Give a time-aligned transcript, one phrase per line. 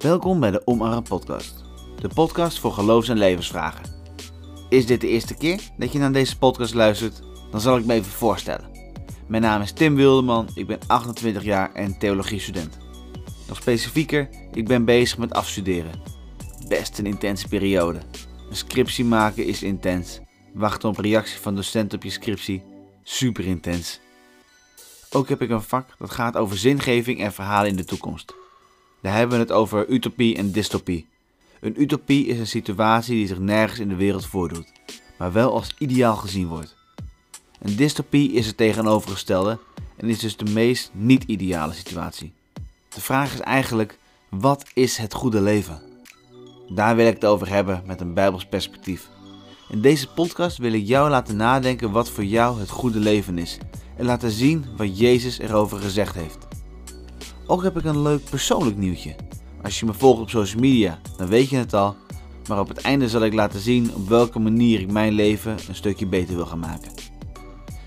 [0.00, 1.64] Welkom bij de Omarm Podcast,
[2.00, 3.84] de podcast voor geloofs- en levensvragen.
[4.68, 7.22] Is dit de eerste keer dat je naar deze podcast luistert?
[7.50, 8.70] Dan zal ik me even voorstellen.
[9.28, 12.78] Mijn naam is Tim Wildeman, ik ben 28 jaar en theologiestudent.
[13.48, 16.00] Nog specifieker, ik ben bezig met afstuderen.
[16.68, 17.98] Best een intense periode.
[18.50, 20.20] Een scriptie maken is intens.
[20.54, 22.64] Wachten op reactie van docenten op je scriptie,
[23.02, 24.00] super intens.
[25.10, 28.38] Ook heb ik een vak dat gaat over zingeving en verhalen in de toekomst.
[29.00, 31.06] Daar hebben we het over utopie en dystopie.
[31.60, 34.72] Een utopie is een situatie die zich nergens in de wereld voordoet,
[35.18, 36.76] maar wel als ideaal gezien wordt.
[37.60, 39.58] Een dystopie is het tegenovergestelde
[39.96, 42.32] en is dus de meest niet-ideale situatie.
[42.88, 45.82] De vraag is eigenlijk: wat is het goede leven?
[46.68, 49.08] Daar wil ik het over hebben met een Bijbels perspectief.
[49.68, 53.58] In deze podcast wil ik jou laten nadenken wat voor jou het goede leven is
[53.96, 56.49] en laten zien wat Jezus erover gezegd heeft.
[57.50, 59.14] Ook heb ik een leuk persoonlijk nieuwtje.
[59.62, 61.96] Als je me volgt op social media, dan weet je het al.
[62.48, 65.74] Maar op het einde zal ik laten zien op welke manier ik mijn leven een
[65.74, 66.92] stukje beter wil gaan maken.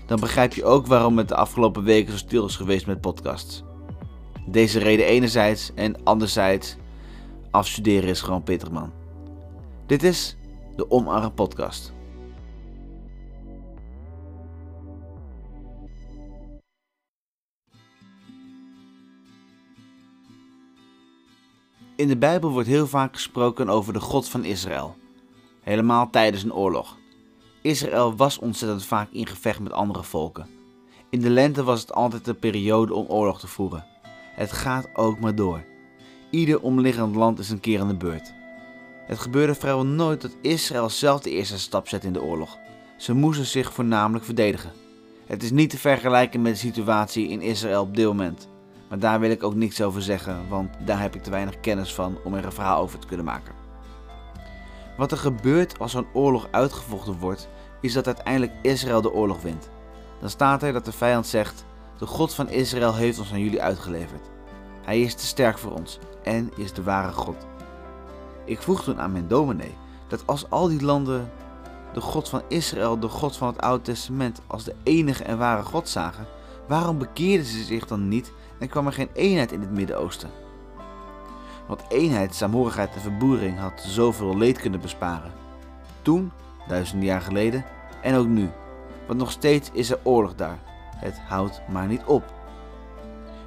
[0.06, 3.62] Dan begrijp je ook waarom het de afgelopen weken zo stil is geweest met podcasts.
[4.46, 6.76] Deze reden enerzijds en anderzijds,
[7.50, 8.92] afstuderen is gewoon pittig man.
[9.86, 10.36] Dit is
[10.76, 11.93] de Omarm Podcast.
[21.96, 24.96] In de Bijbel wordt heel vaak gesproken over de God van Israël.
[25.60, 26.96] Helemaal tijdens een oorlog.
[27.62, 30.46] Israël was ontzettend vaak in gevecht met andere volken.
[31.10, 33.86] In de lente was het altijd de periode om oorlog te voeren.
[34.34, 35.64] Het gaat ook maar door.
[36.30, 38.34] Ieder omliggend land is een keer aan de beurt.
[39.06, 42.58] Het gebeurde vrijwel nooit dat Israël zelf de eerste stap zette in de oorlog.
[42.96, 44.72] Ze moesten zich voornamelijk verdedigen.
[45.26, 48.48] Het is niet te vergelijken met de situatie in Israël op dit moment.
[48.94, 51.94] Maar daar wil ik ook niks over zeggen, want daar heb ik te weinig kennis
[51.94, 53.54] van om er een verhaal over te kunnen maken.
[54.96, 57.48] Wat er gebeurt als zo'n oorlog uitgevochten wordt,
[57.80, 59.68] is dat uiteindelijk Israël de oorlog wint.
[60.20, 61.64] Dan staat er dat de vijand zegt:
[61.98, 64.30] De God van Israël heeft ons aan jullie uitgeleverd.
[64.82, 67.46] Hij is te sterk voor ons en is de ware God.
[68.44, 69.74] Ik vroeg toen aan mijn dominee
[70.08, 71.30] dat als al die landen
[71.92, 75.62] de God van Israël, de God van het Oude Testament, als de enige en ware
[75.62, 76.26] God zagen,
[76.68, 80.30] waarom bekeerden ze zich dan niet en kwam er geen eenheid in het Midden-Oosten?
[81.66, 85.32] Want eenheid, saamhorigheid en verboering had zoveel leed kunnen besparen.
[86.02, 86.32] Toen,
[86.68, 87.64] duizenden jaar geleden,
[88.02, 88.50] en ook nu.
[89.06, 90.58] Want nog steeds is er oorlog daar.
[90.96, 92.32] Het houdt maar niet op.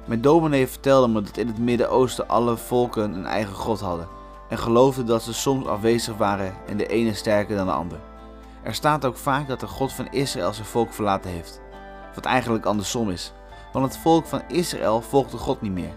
[0.04, 4.08] Mijn dominee vertelde me dat in het Midden-Oosten alle volken een eigen god hadden
[4.48, 7.98] en geloofde dat ze soms afwezig waren en de ene sterker dan de ander.
[8.62, 11.60] Er staat ook vaak dat de God van Israël zijn volk verlaten heeft,
[12.14, 13.32] wat eigenlijk andersom is,
[13.72, 15.94] want het volk van Israël volgt de God niet meer.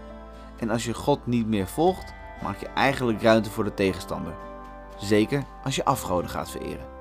[0.58, 2.12] En als je God niet meer volgt,
[2.42, 4.34] maak je eigenlijk ruimte voor de tegenstander.
[4.98, 6.91] Zeker als je afgoden gaat vereren.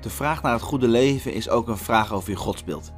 [0.00, 2.92] De vraag naar het goede leven is ook een vraag over je godsbeeld.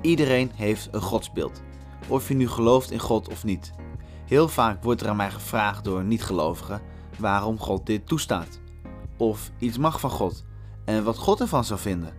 [0.00, 1.62] Iedereen heeft een godsbeeld,
[2.08, 3.72] of je nu gelooft in God of niet.
[4.26, 6.82] Heel vaak wordt er aan mij gevraagd door niet-gelovigen
[7.18, 8.60] waarom God dit toestaat,
[9.16, 10.44] of iets mag van God
[10.84, 12.14] en wat God ervan zou vinden.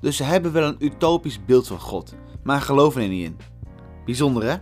[0.00, 3.38] Dus ze hebben wel een utopisch beeld van God, maar geloven er niet in.
[4.04, 4.56] Bijzonder hè?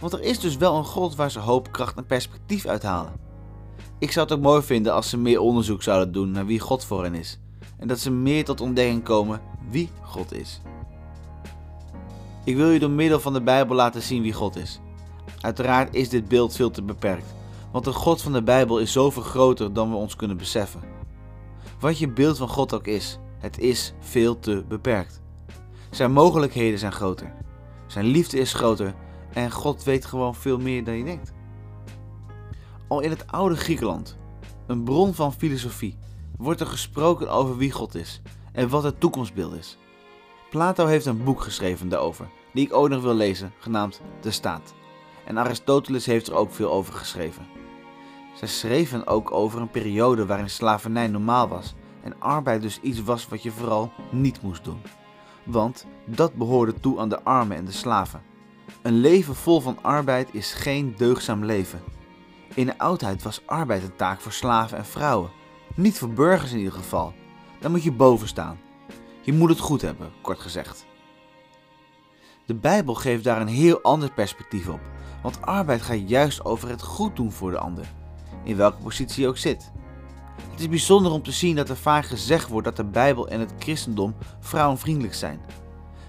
[0.00, 3.12] Want er is dus wel een God waar ze hoop, kracht en perspectief uithalen.
[3.98, 6.84] Ik zou het ook mooi vinden als ze meer onderzoek zouden doen naar wie God
[6.84, 7.40] voor hen is
[7.82, 10.60] en dat ze meer tot ontdekking komen wie God is.
[12.44, 14.80] Ik wil je door middel van de Bijbel laten zien wie God is.
[15.40, 17.34] Uiteraard is dit beeld veel te beperkt,
[17.72, 20.80] want de God van de Bijbel is zoveel groter dan we ons kunnen beseffen.
[21.80, 25.20] Wat je beeld van God ook is, het is veel te beperkt.
[25.90, 27.34] Zijn mogelijkheden zijn groter,
[27.86, 28.94] zijn liefde is groter
[29.32, 31.32] en God weet gewoon veel meer dan je denkt.
[32.88, 34.16] Al in het oude Griekenland,
[34.66, 35.98] een bron van filosofie,
[36.42, 38.20] wordt er gesproken over wie God is
[38.52, 39.78] en wat het toekomstbeeld is.
[40.50, 44.74] Plato heeft een boek geschreven daarover, die ik ook nog wil lezen, genaamd De Staat.
[45.24, 47.46] En Aristoteles heeft er ook veel over geschreven.
[48.34, 53.28] Zij schreven ook over een periode waarin slavernij normaal was en arbeid dus iets was
[53.28, 54.82] wat je vooral niet moest doen.
[55.44, 58.22] Want dat behoorde toe aan de armen en de slaven.
[58.82, 61.80] Een leven vol van arbeid is geen deugzaam leven.
[62.54, 65.30] In de oudheid was arbeid een taak voor slaven en vrouwen
[65.76, 67.12] niet voor burgers in ieder geval.
[67.60, 68.58] Dan moet je boven staan.
[69.20, 70.86] Je moet het goed hebben, kort gezegd.
[72.46, 74.80] De Bijbel geeft daar een heel ander perspectief op,
[75.22, 77.92] want arbeid gaat juist over het goed doen voor de ander,
[78.44, 79.72] in welke positie je ook zit.
[80.50, 83.40] Het is bijzonder om te zien dat er vaak gezegd wordt dat de Bijbel en
[83.40, 85.40] het christendom vrouwenvriendelijk zijn.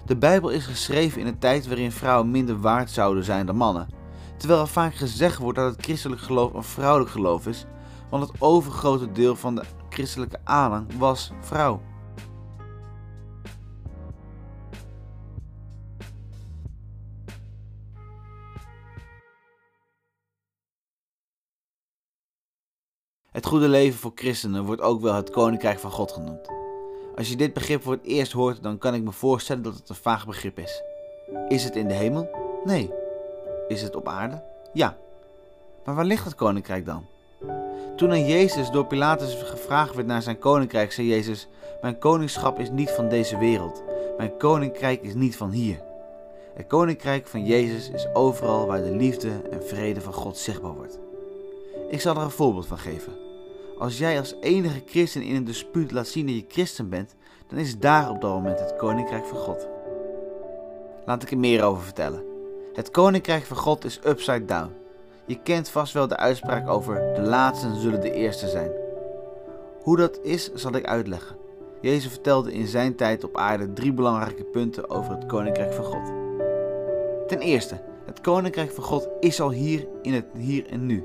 [0.06, 3.88] De Bijbel is geschreven in een tijd waarin vrouwen minder waard zouden zijn dan mannen,
[4.36, 7.64] terwijl er vaak gezegd wordt dat het christelijk geloof een vrouwelijk geloof is,
[8.10, 11.80] want het overgrote deel van de christelijke aanhang was vrouw.
[23.30, 26.48] Het goede leven voor christenen wordt ook wel het koninkrijk van God genoemd.
[27.16, 29.88] Als je dit begrip voor het eerst hoort, dan kan ik me voorstellen dat het
[29.88, 30.82] een vaag begrip is.
[31.48, 32.30] Is het in de hemel?
[32.64, 32.90] Nee.
[33.68, 34.42] Is het op aarde?
[34.72, 34.96] Ja.
[35.84, 37.06] Maar waar ligt het koninkrijk dan?
[37.96, 41.48] Toen aan Jezus door Pilatus gevraagd werd naar zijn koninkrijk, zei Jezus:
[41.80, 43.82] Mijn koningschap is niet van deze wereld.
[44.16, 45.82] Mijn koninkrijk is niet van hier.
[46.54, 50.98] Het koninkrijk van Jezus is overal waar de liefde en vrede van God zichtbaar wordt.
[51.90, 53.12] Ik zal er een voorbeeld van geven.
[53.78, 57.14] Als jij als enige christen in een dispuut laat zien dat je christen bent,
[57.48, 59.68] dan is daar op dat moment het koninkrijk van God.
[61.06, 62.24] Laat ik er meer over vertellen.
[62.72, 64.83] Het koninkrijk van God is upside down.
[65.26, 68.70] Je kent vast wel de uitspraak over de laatsten zullen de eerste zijn.
[69.82, 71.36] Hoe dat is, zal ik uitleggen.
[71.80, 76.12] Jezus vertelde in zijn tijd op aarde drie belangrijke punten over het koninkrijk van God.
[77.28, 81.04] Ten eerste, het koninkrijk van God is al hier in het hier en nu.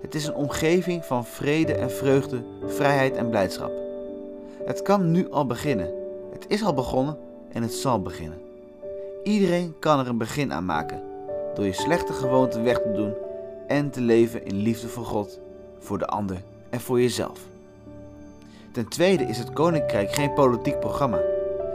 [0.00, 3.72] Het is een omgeving van vrede en vreugde, vrijheid en blijdschap.
[4.64, 5.90] Het kan nu al beginnen.
[6.32, 7.18] Het is al begonnen
[7.52, 8.40] en het zal beginnen.
[9.22, 11.02] Iedereen kan er een begin aan maken
[11.54, 13.14] door je slechte gewoonten weg te doen
[13.70, 15.38] en te leven in liefde voor God,
[15.78, 17.40] voor de ander en voor jezelf.
[18.72, 21.20] Ten tweede is het koninkrijk geen politiek programma.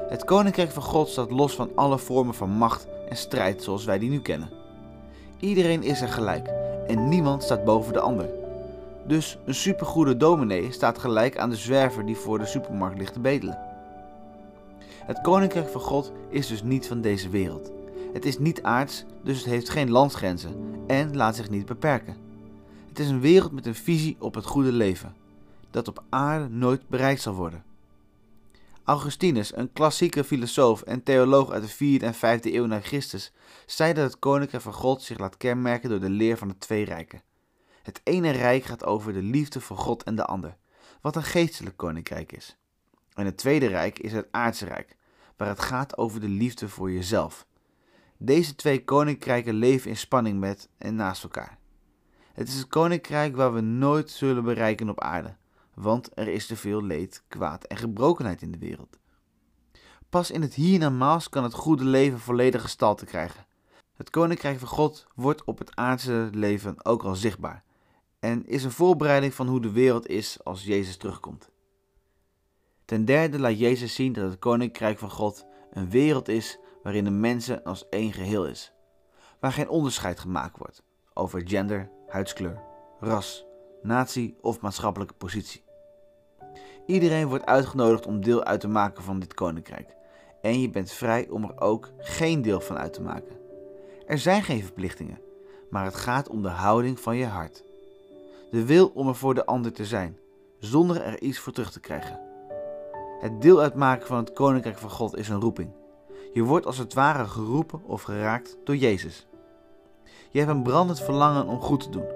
[0.09, 3.99] Het koninkrijk van God staat los van alle vormen van macht en strijd zoals wij
[3.99, 4.49] die nu kennen.
[5.39, 6.47] Iedereen is er gelijk
[6.87, 8.29] en niemand staat boven de ander.
[9.07, 13.19] Dus een supergoede dominee staat gelijk aan de zwerver die voor de supermarkt ligt te
[13.19, 13.59] bedelen.
[15.05, 17.71] Het koninkrijk van God is dus niet van deze wereld.
[18.15, 22.17] Het is niet aards, dus het heeft geen landsgrenzen en laat zich niet beperken.
[22.87, 25.15] Het is een wereld met een visie op het goede leven,
[25.71, 27.63] dat op aarde nooit bereikt zal worden.
[28.83, 33.31] Augustinus, een klassieke filosoof en theoloog uit de 4e en 5e eeuw na Christus,
[33.65, 36.85] zei dat het koninkrijk van God zich laat kenmerken door de leer van de twee
[36.85, 37.21] rijken.
[37.83, 40.57] Het ene rijk gaat over de liefde voor God en de ander,
[41.01, 42.57] wat een geestelijk koninkrijk is.
[43.13, 44.95] En het tweede rijk is het aardse rijk,
[45.37, 47.45] waar het gaat over de liefde voor jezelf.
[48.17, 51.57] Deze twee koninkrijken leven in spanning met en naast elkaar.
[52.33, 55.35] Het is het koninkrijk waar we nooit zullen bereiken op aarde,
[55.73, 58.97] want er is te veel leed, kwaad en gebrokenheid in de wereld.
[60.09, 63.45] Pas in het hiernamaals kan het goede leven volledig gestalte krijgen.
[63.95, 67.63] Het koninkrijk van God wordt op het aardse leven ook al zichtbaar
[68.19, 71.49] en is een voorbereiding van hoe de wereld is als Jezus terugkomt.
[72.85, 77.11] Ten derde laat Jezus zien dat het koninkrijk van God een wereld is waarin de
[77.11, 78.73] mensen als één geheel is,
[79.39, 80.83] waar geen onderscheid gemaakt wordt
[81.13, 82.61] over gender, huidskleur,
[82.99, 83.45] ras,
[83.81, 85.63] natie of maatschappelijke positie.
[86.85, 89.95] Iedereen wordt uitgenodigd om deel uit te maken van dit koninkrijk
[90.41, 93.37] en je bent vrij om er ook geen deel van uit te maken.
[94.07, 95.21] Er zijn geen verplichtingen,
[95.69, 97.63] maar het gaat om de houding van je hart.
[98.51, 100.19] De wil om er voor de ander te zijn,
[100.59, 102.19] zonder er iets voor terug te krijgen.
[103.19, 105.83] Het deel uitmaken van het koninkrijk van God is een roeping.
[106.35, 109.27] Je wordt als het ware geroepen of geraakt door Jezus.
[110.31, 112.07] Je hebt een brandend verlangen om goed te doen,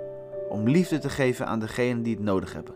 [0.50, 2.76] om liefde te geven aan degenen die het nodig hebben.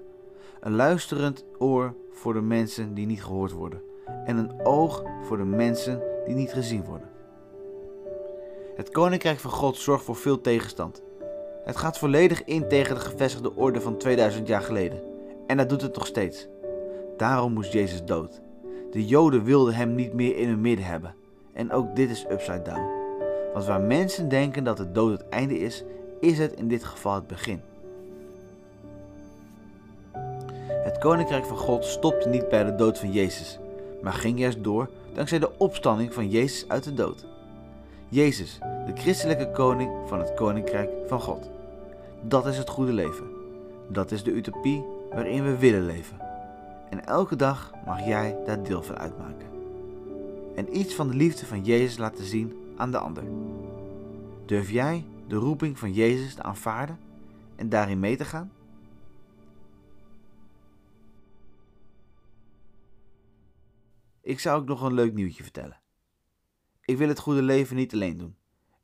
[0.59, 3.81] Een luisterend oor voor de mensen die niet gehoord worden
[4.25, 7.09] en een oog voor de mensen die niet gezien worden.
[8.75, 11.01] Het koninkrijk van God zorgt voor veel tegenstand.
[11.63, 15.01] Het gaat volledig in tegen de gevestigde orde van 2000 jaar geleden.
[15.47, 16.47] En dat doet het nog steeds.
[17.17, 18.41] Daarom moest Jezus dood.
[18.91, 21.15] De Joden wilden hem niet meer in hun midden hebben.
[21.53, 23.01] En ook dit is upside down.
[23.53, 25.83] Want waar mensen denken dat de dood het einde is,
[26.19, 27.61] is het in dit geval het begin.
[30.67, 33.59] Het koninkrijk van God stopte niet bij de dood van Jezus,
[34.01, 37.25] maar ging juist door dankzij de opstanding van Jezus uit de dood.
[38.09, 41.49] Jezus, de christelijke koning van het koninkrijk van God.
[42.21, 43.25] Dat is het goede leven.
[43.87, 44.83] Dat is de utopie
[45.13, 46.17] waarin we willen leven.
[46.89, 49.52] En elke dag mag jij daar deel van uitmaken.
[50.55, 53.23] En iets van de liefde van Jezus laten zien aan de ander.
[54.45, 56.99] Durf jij de roeping van Jezus te aanvaarden
[57.55, 58.51] en daarin mee te gaan?
[64.21, 65.81] Ik zou ook nog een leuk nieuwtje vertellen.
[66.81, 68.35] Ik wil het goede leven niet alleen doen.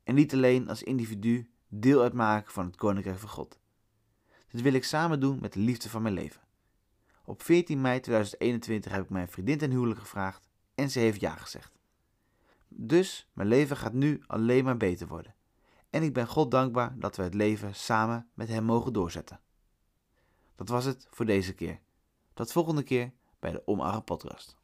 [0.02, 3.58] En niet alleen als individu deel uitmaken van het Koninkrijk van God.
[4.48, 6.40] Dit wil ik samen doen met de liefde van mijn leven.
[7.24, 10.49] Op 14 mei 2021 heb ik mijn vriendin ten huwelijk gevraagd
[10.80, 11.78] en ze heeft ja gezegd.
[12.68, 15.34] Dus mijn leven gaat nu alleen maar beter worden.
[15.90, 19.40] En ik ben God dankbaar dat we het leven samen met Hem mogen doorzetten.
[20.54, 21.80] Dat was het voor deze keer.
[22.34, 24.59] Tot volgende keer bij de Omarre podcast.